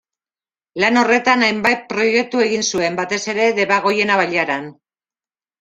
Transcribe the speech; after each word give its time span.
Lan 0.83 0.95
horretan 1.01 1.43
hainbat 1.47 1.83
proiektu 1.93 2.41
egin 2.47 2.65
zuen, 2.71 2.97
batez 3.03 3.21
ere, 3.35 3.47
Debagoiena 3.61 4.21
bailaran. 4.23 4.71